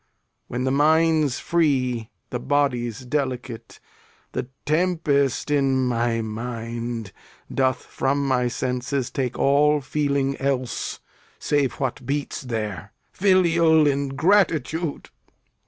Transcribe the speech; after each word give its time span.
When 0.47 0.63
the 0.63 0.71
mind's 0.71 1.39
free, 1.39 2.09
The 2.31 2.39
body's 2.39 3.01
delicate. 3.01 3.79
The 4.31 4.47
tempest 4.65 5.51
in 5.51 5.85
my 5.85 6.23
mind 6.23 7.11
Doth 7.53 7.85
from 7.85 8.27
my 8.27 8.47
senses 8.47 9.11
take 9.11 9.37
all 9.37 9.79
feeling 9.79 10.37
else 10.37 11.01
Save 11.37 11.73
what 11.73 12.03
beats 12.03 12.41
there. 12.41 12.93
Filial 13.13 13.85
ingratitude! 13.85 15.11